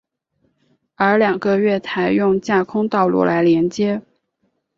[0.95, 4.01] 而两个月台用架空道路来连接。